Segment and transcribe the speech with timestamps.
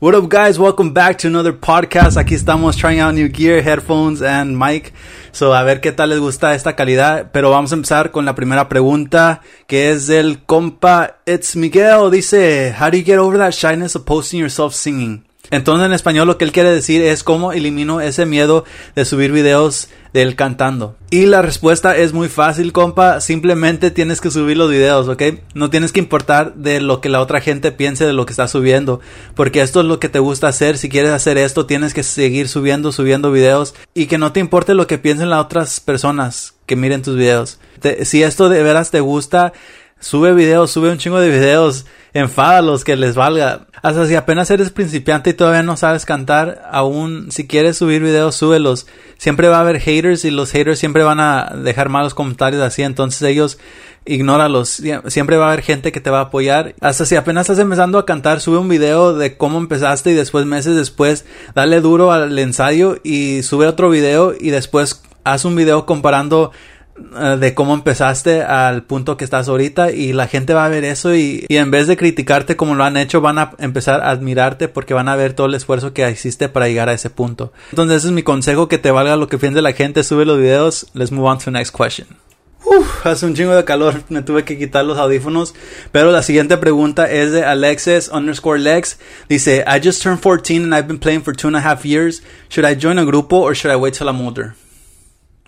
[0.00, 0.60] What up, guys?
[0.60, 2.16] Welcome back to another podcast.
[2.16, 4.92] Aquí estamos trying out new gear, headphones, and mic.
[5.32, 7.32] So, a ver qué tal les gusta esta calidad.
[7.32, 12.12] Pero vamos a empezar con la primera pregunta, que es del compa It's Miguel.
[12.12, 15.27] Dice, How do you get over that shyness of posting yourself singing?
[15.50, 18.64] Entonces, en español, lo que él quiere decir es cómo elimino ese miedo
[18.94, 20.96] de subir videos de él cantando.
[21.10, 23.20] Y la respuesta es muy fácil, compa.
[23.20, 25.22] Simplemente tienes que subir los videos, ¿ok?
[25.54, 28.50] No tienes que importar de lo que la otra gente piense de lo que estás
[28.50, 29.00] subiendo.
[29.34, 30.76] Porque esto es lo que te gusta hacer.
[30.76, 33.74] Si quieres hacer esto, tienes que seguir subiendo, subiendo videos.
[33.94, 37.58] Y que no te importe lo que piensen las otras personas que miren tus videos.
[38.02, 39.54] si esto de veras te gusta,
[40.00, 43.66] sube videos, sube un chingo de videos enfádalos, que les valga.
[43.82, 48.34] Hasta si apenas eres principiante y todavía no sabes cantar, aún si quieres subir videos,
[48.34, 48.86] súbelos.
[49.16, 52.82] Siempre va a haber haters y los haters siempre van a dejar malos comentarios así,
[52.82, 53.58] entonces ellos
[54.04, 54.82] ignóralos.
[55.06, 56.74] Siempre va a haber gente que te va a apoyar.
[56.80, 60.46] Hasta si apenas estás empezando a cantar, sube un video de cómo empezaste y después
[60.46, 61.24] meses después,
[61.54, 66.52] dale duro al ensayo y sube otro video y después haz un video comparando
[67.38, 71.14] de cómo empezaste al punto que estás ahorita y la gente va a ver eso
[71.14, 74.68] y, y, en vez de criticarte como lo han hecho van a empezar a admirarte
[74.68, 77.52] porque van a ver todo el esfuerzo que hiciste para llegar a ese punto.
[77.70, 80.38] Entonces ese es mi consejo que te valga lo que piense la gente, sube los
[80.38, 80.86] videos.
[80.94, 82.08] Let's move on to the next question.
[82.64, 85.54] Uf, hace un chingo de calor, me tuve que quitar los audífonos.
[85.92, 88.98] Pero la siguiente pregunta es de Alexis underscore Lex.
[89.28, 92.22] Dice, I just turned 14 and I've been playing for two and a half years.
[92.48, 94.54] Should I join a grupo or should I wait till I'm older?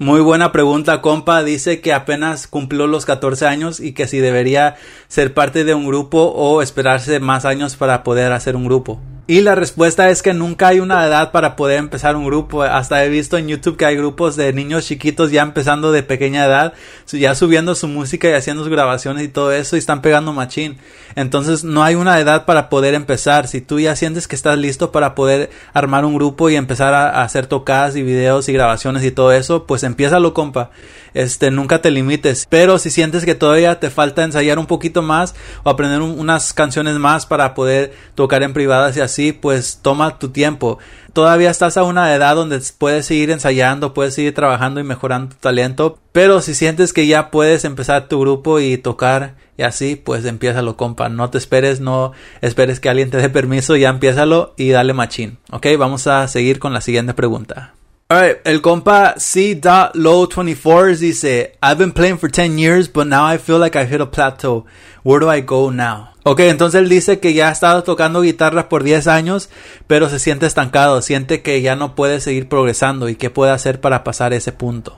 [0.00, 1.42] Muy buena pregunta, compa.
[1.42, 4.76] Dice que apenas cumplió los 14 años y que si debería
[5.08, 9.00] ser parte de un grupo o esperarse más años para poder hacer un grupo.
[9.30, 12.62] Y la respuesta es que nunca hay una edad para poder empezar un grupo.
[12.62, 16.46] Hasta he visto en YouTube que hay grupos de niños chiquitos ya empezando de pequeña
[16.46, 16.72] edad,
[17.12, 20.78] ya subiendo su música y haciendo sus grabaciones y todo eso y están pegando machín.
[21.14, 23.48] Entonces no hay una edad para poder empezar.
[23.48, 27.22] Si tú ya sientes que estás listo para poder armar un grupo y empezar a,
[27.22, 30.70] hacer tocadas y videos y grabaciones y todo eso, pues empiézalo, compa.
[31.12, 32.46] Este, nunca te limites.
[32.48, 35.34] Pero si sientes que todavía te falta ensayar un poquito más
[35.64, 40.30] o aprender unas canciones más para poder tocar en privadas y así, pues toma tu
[40.30, 40.78] tiempo.
[41.12, 45.40] Todavía estás a una edad donde puedes seguir ensayando, puedes seguir trabajando y mejorando tu
[45.40, 50.24] talento, pero si sientes que ya puedes empezar tu grupo y tocar y así, pues
[50.24, 51.08] empiézalo, compa.
[51.08, 55.38] No te esperes, no esperes que alguien te dé permiso, ya empiézalo y dale machín.
[55.50, 57.74] Ok, vamos a seguir con la siguiente pregunta.
[58.10, 63.58] Alright, el compa C.Low24 dice, I've been playing for 10 years, but now I feel
[63.58, 64.64] like I've hit a plateau.
[65.02, 66.14] Where do I go now?
[66.22, 69.50] Ok, entonces él dice que ya ha estado tocando guitarra por 10 años,
[69.86, 73.78] pero se siente estancado, siente que ya no puede seguir progresando y qué puede hacer
[73.82, 74.96] para pasar ese punto.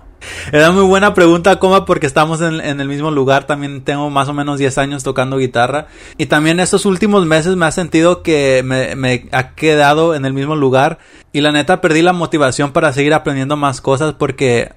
[0.53, 3.45] Era muy buena pregunta, coma, porque estamos en, el mismo lugar.
[3.45, 5.89] También tengo más o menos 10 años tocando guitarra.
[6.17, 10.55] Y también estos últimos meses me ha sentido que me ha quedado en el mismo
[10.55, 10.99] lugar.
[11.33, 14.73] Y la neta perdí la motivación para seguir aprendiendo más cosas porque...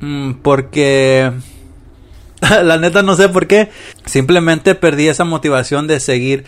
[0.00, 1.32] Mm, porque...
[2.62, 3.70] la neta no sé por qué.
[4.04, 6.44] Simplemente perdí esa motivación de seguir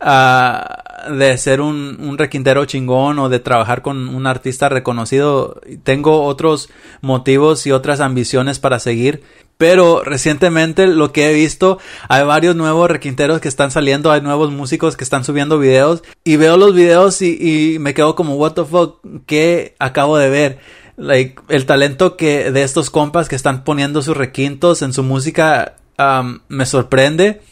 [0.00, 5.60] de ser un, un, requintero chingón o de trabajar con un artista reconocido.
[5.82, 6.70] Tengo otros
[7.02, 9.22] motivos y otras ambiciones para seguir.
[9.60, 11.78] Pero recientemente lo que he visto,
[12.08, 16.36] hay varios nuevos requinteros que están saliendo, hay nuevos músicos que están subiendo videos y
[16.36, 20.60] veo los videos y, me quedo como, what the fuck, ¿qué acabo de ver?
[20.96, 25.76] Like, el talento que de estos compas que están poniendo sus requintos en su música
[25.98, 27.42] um, me sorprende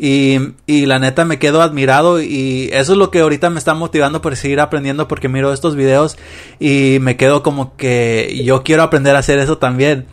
[0.00, 3.74] y, y, la neta me quedo admirado y eso es lo que ahorita me está
[3.74, 6.18] motivando por seguir aprendiendo porque miro estos videos
[6.58, 10.08] y me quedo como que yo quiero aprender a hacer eso también.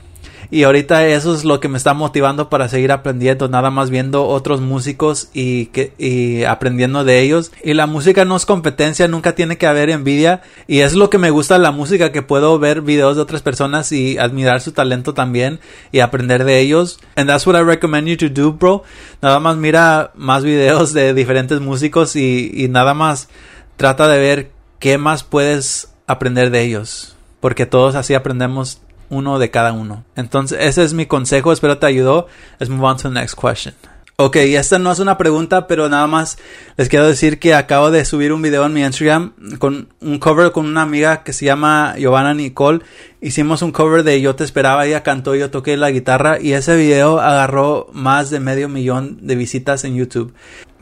[0.52, 4.26] Y ahorita eso es lo que me está motivando para seguir aprendiendo, nada más viendo
[4.26, 7.52] otros músicos y, que, y aprendiendo de ellos.
[7.64, 10.42] Y la música no es competencia, nunca tiene que haber envidia.
[10.66, 13.92] Y es lo que me gusta la música, que puedo ver videos de otras personas
[13.92, 15.60] y admirar su talento también
[15.92, 17.00] y aprender de ellos.
[17.16, 18.84] And that's what I recommend you to do, bro.
[19.22, 23.30] Nada más mira más videos de diferentes músicos y, y nada más
[23.78, 27.16] trata de ver qué más puedes aprender de ellos.
[27.40, 30.04] Porque todos así aprendemos uno de cada uno.
[30.16, 32.28] Entonces, ese es mi consejo, espero te ayudó.
[32.60, 33.74] Let's move on to the next question.
[34.22, 36.38] Ok, esta no es una pregunta, pero nada más
[36.76, 40.52] les quiero decir que acabo de subir un video en mi Instagram con un cover
[40.52, 42.82] con una amiga que se llama Giovanna Nicole.
[43.22, 46.76] Hicimos un cover de Yo te esperaba, ella cantó, yo toqué la guitarra y ese
[46.76, 50.34] video agarró más de medio millón de visitas en YouTube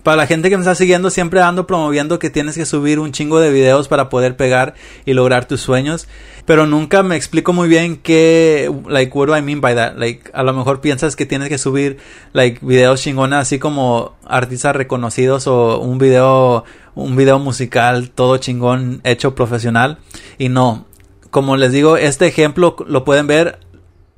[0.07, 3.12] Para la gente que me está siguiendo, siempre ando promoviendo que tienes que subir un
[3.12, 4.74] chingo de videos para poder pegar
[5.04, 6.07] y lograr tus sueños.
[6.45, 9.98] Pero nunca me explico muy bien qué, like, what do I mean by that?
[9.98, 11.98] Like, a lo mejor piensas que tienes que subir,
[12.31, 16.63] like, videos chingones así como artistas reconocidos o un video,
[16.95, 19.98] un video musical todo chingón hecho profesional.
[20.38, 20.86] Y no.
[21.31, 23.60] Como les digo, este ejemplo lo pueden ver.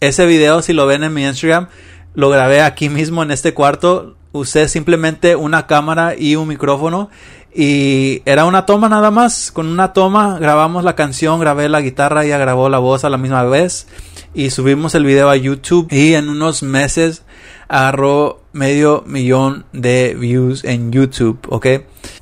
[0.02, 1.68] Ese video, si lo ven en mi Instagram,
[2.14, 4.19] lo grabé aquí mismo en este cuarto.
[4.32, 7.10] Usé simplemente una cámara y un micrófono.
[7.54, 9.52] Y era una toma nada más.
[9.52, 13.18] Con una toma grabamos la canción, grabé la guitarra, ella grabó la voz a la
[13.18, 13.88] misma vez.
[14.34, 15.92] Y subimos el video a YouTube.
[15.92, 17.24] Y en unos meses
[17.70, 21.68] agarró medio millón de views en YouTube, ¿ok?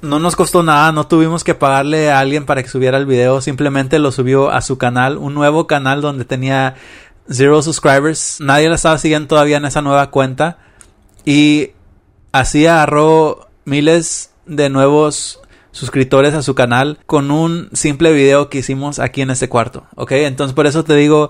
[0.01, 3.39] No nos costó nada, no tuvimos que pagarle a alguien para que subiera el video,
[3.39, 6.75] simplemente lo subió a su canal, un nuevo canal donde tenía
[7.30, 10.60] zero subscribers, nadie la estaba siguiendo todavía en esa nueva cuenta
[11.25, 11.71] y
[12.39, 15.42] así agarró miles de nuevos
[15.72, 20.12] suscriptores a su canal con un simple video que hicimos aquí en este cuarto, ¿ok?
[20.13, 21.30] Entonces por eso te digo,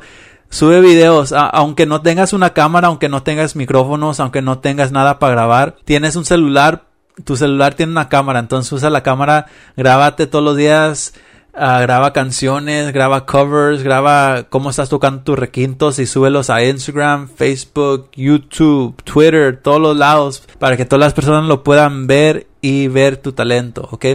[0.49, 5.19] sube videos, aunque no tengas una cámara, aunque no tengas micrófonos, aunque no tengas nada
[5.19, 6.85] para grabar, tienes un celular,
[7.23, 11.13] tu celular tiene una cámara, entonces usa la cámara, grábate todos los días,
[11.57, 17.27] ah, graba canciones, graba covers, graba cómo estás tocando tus requintos y súbelos a Instagram,
[17.27, 22.87] Facebook, YouTube, Twitter, todos los lados, para que todas las personas lo puedan ver y
[22.87, 24.05] ver tu talento, ¿ok?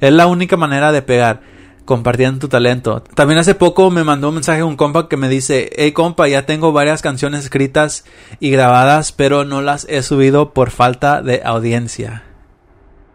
[0.00, 1.40] Es la única manera de pegar
[1.84, 3.02] compartiendo tu talento.
[3.14, 6.46] También hace poco me mandó un mensaje un compa que me dice, hey compa, ya
[6.46, 8.04] tengo varias canciones escritas
[8.38, 12.22] y grabadas, pero no las he subido por falta de audiencia.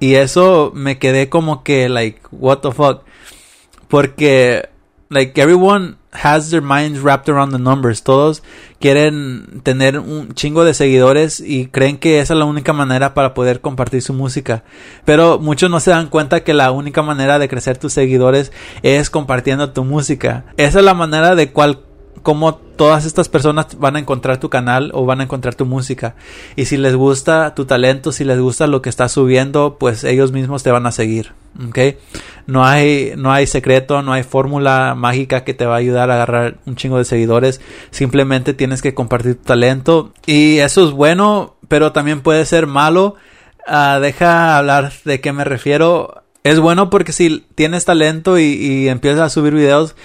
[0.02, 3.05] Y eso me quedé como que, like, what the fuck.
[3.88, 4.70] Porque,
[5.10, 8.04] like, everyone has their minds wrapped around the numbers.
[8.04, 8.42] Todos
[8.80, 13.34] quieren tener un chingo de seguidores y creen que esa es la única manera para
[13.34, 14.64] poder compartir su música.
[15.04, 18.52] Pero muchos no se dan cuenta que la única manera de crecer tus seguidores
[18.82, 20.46] es compartiendo tu música.
[20.58, 21.82] Esa es la manera de cual
[22.24, 26.16] cómo todas estas personas van a encontrar tu canal o van a encontrar tu música.
[26.56, 30.32] Y si les gusta tu talento, si les gusta lo que estás subiendo, pues ellos
[30.32, 31.34] mismos te van a seguir.
[31.68, 31.80] ¿Ok?
[32.48, 36.16] No hay, no hay secreto, no hay fórmula mágica que te va a ayudar a
[36.16, 37.62] agarrar un chingo de seguidores.
[37.92, 40.14] Simplemente tienes que compartir tu talento.
[40.26, 43.16] Y eso es bueno, pero también puede ser malo.
[43.66, 46.24] Ah, deja hablar de qué me refiero.
[46.44, 49.96] Es bueno porque si tienes talento y empiezas a subir videos,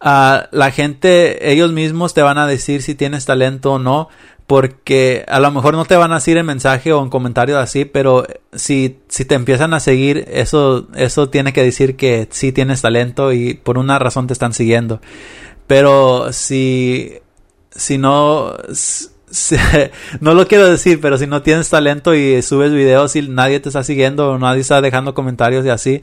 [0.00, 4.08] la gente, ellos mismos te van a decir si tienes talento o no,
[4.46, 7.84] porque a lo mejor no te van a decir en mensaje o en comentario así,
[7.84, 12.82] pero si, si te empiezan a seguir, eso, eso tiene que decir que sí tienes
[12.82, 15.00] talento y por una razón te están siguiendo.
[15.66, 17.14] Pero si,
[17.70, 18.54] si no,
[20.20, 23.68] no lo quiero decir, pero si no tienes talento y subes videos y nadie te
[23.68, 26.02] está siguiendo o nadie está dejando comentarios y así,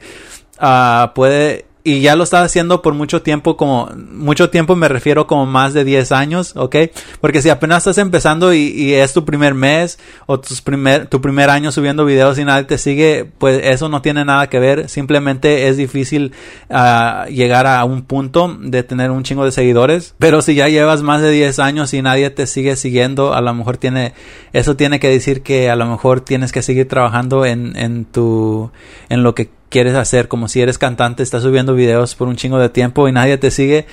[0.60, 5.26] uh, puede y ya lo estás haciendo por mucho tiempo, como mucho tiempo me refiero
[5.26, 6.76] como más de 10 años, ¿ok?
[7.20, 11.50] Porque si apenas estás empezando y, es tu primer mes o tus primer, tu primer
[11.50, 15.68] año subiendo videos y nadie te sigue, pues eso no tiene nada que ver, simplemente
[15.68, 16.32] es difícil
[16.70, 21.02] uh, llegar a un punto de tener un chingo de seguidores, pero si ya llevas
[21.02, 24.14] más de 10 años y nadie te sigue siguiendo, a lo mejor tiene,
[24.54, 28.70] eso tiene que decir que a lo mejor tienes que seguir trabajando en, en tu,
[29.10, 32.58] en lo que quieres hacer, como si eres cantante, estás subiendo videos por un chingo
[32.58, 33.86] de tiempo y nadie te sigue,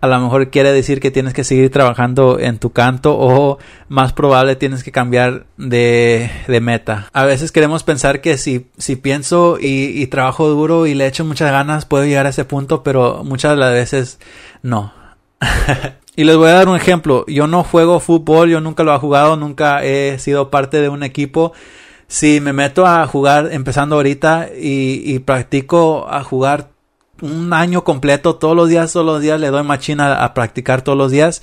[0.00, 3.58] a lo mejor quiere decir que tienes que seguir trabajando en tu canto o
[3.88, 7.08] más probable tienes que cambiar de, de meta.
[7.12, 11.24] A veces queremos pensar que si, si pienso y, y, trabajo duro y le echo
[11.24, 14.20] muchas ganas puedo llegar a ese punto, pero muchas de las veces
[14.62, 14.92] no.
[16.16, 17.24] y les voy a dar un ejemplo.
[17.26, 21.02] Yo no juego fútbol, yo nunca lo he jugado, nunca he sido parte de un
[21.02, 21.52] equipo
[22.08, 26.70] si me meto a jugar empezando ahorita y, practico a jugar
[27.20, 30.98] un año completo, todos los días, todos los días le doy machina a practicar todos
[30.98, 31.42] los días.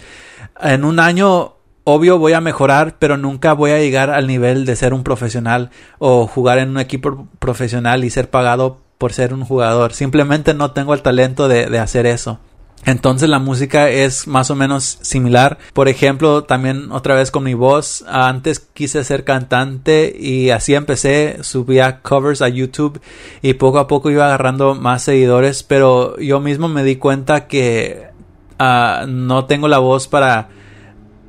[0.61, 4.75] En un año, obvio, voy a mejorar, pero nunca voy a llegar al nivel de
[4.75, 9.43] ser un profesional o jugar en un equipo profesional y ser pagado por ser un
[9.43, 9.93] jugador.
[9.93, 12.39] Simplemente no tengo el talento de hacer eso.
[12.85, 15.57] Entonces la música es más o menos similar.
[15.73, 18.03] Por ejemplo, también otra vez con mi voz.
[18.07, 21.37] Antes quise ser cantante y así empecé.
[21.41, 23.01] Subía covers a YouTube
[23.41, 25.63] y poco a poco iba agarrando más seguidores.
[25.63, 28.09] Pero yo mismo me di cuenta que
[28.59, 30.49] uh, no tengo la voz para,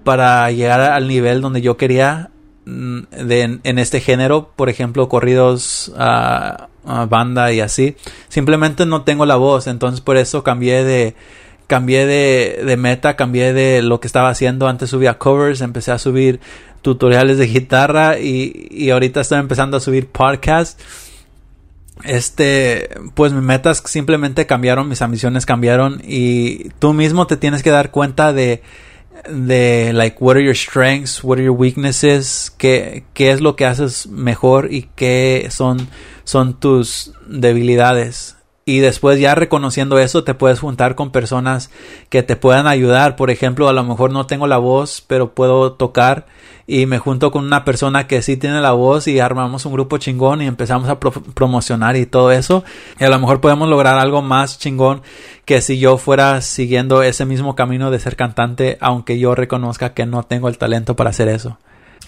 [0.02, 2.30] para llegar al nivel donde yo quería
[2.66, 4.50] de, en, este género.
[4.56, 7.96] Por ejemplo, corridos a banda y así.
[8.28, 9.66] Simplemente no tengo la voz.
[9.66, 11.14] Entonces por eso cambié de
[11.66, 14.68] cambié de, de meta, cambié de lo que estaba haciendo.
[14.68, 16.40] Antes subía covers, empecé a subir
[16.82, 20.82] tutoriales de guitarra y, y ahorita estoy empezando a subir podcasts.
[22.02, 27.70] Este, pues mis metas simplemente cambiaron, mis ambiciones cambiaron y tú mismo te tienes que
[27.70, 28.62] dar cuenta de,
[29.28, 33.64] de like what are your strengths, what are your weaknesses, qué, qué es lo que
[33.64, 35.88] haces mejor y qué son,
[36.24, 38.36] son tus debilidades.
[38.66, 41.70] Y después ya reconociendo eso te puedes juntar con personas
[42.08, 43.14] que te puedan ayudar.
[43.14, 46.26] Por ejemplo, a lo mejor no tengo la voz, pero puedo tocar
[46.66, 49.98] y me junto con una persona que sí tiene la voz y armamos un grupo
[49.98, 52.64] chingón y empezamos a promocionar y todo eso.
[52.98, 55.02] Y a lo mejor podemos lograr algo más chingón
[55.44, 60.06] que si yo fuera siguiendo ese mismo camino de ser cantante, aunque yo reconozca que
[60.06, 61.58] no tengo el talento para hacer eso.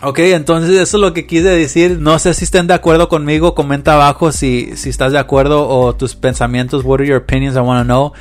[0.02, 1.98] Ok, entonces eso es lo que quise decir.
[1.98, 3.54] No sé si estén de acuerdo conmigo.
[3.54, 6.84] Comenta abajo si, si estás de acuerdo o tus pensamientos.
[6.84, 7.56] What are your opinions?
[7.56, 8.12] I want to know.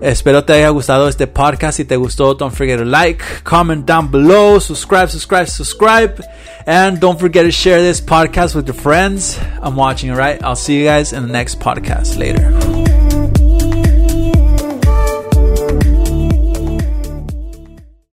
[0.00, 1.78] Espero te haya gustado este podcast.
[1.78, 6.22] Si te gustó, don't forget to like, comment down below, subscribe, subscribe, subscribe.
[6.66, 9.38] And don't forget to share this podcast with your friends.
[9.62, 10.42] I'm watching, alright?
[10.44, 12.18] I'll see you guys in the next podcast.
[12.18, 12.85] Later.